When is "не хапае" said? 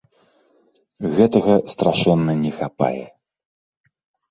2.43-3.05